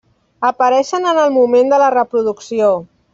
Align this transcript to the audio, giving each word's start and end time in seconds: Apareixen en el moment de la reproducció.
Apareixen 0.47 1.05
en 1.11 1.19
el 1.25 1.29
moment 1.37 1.69
de 1.75 1.81
la 1.85 1.91
reproducció. 1.97 2.75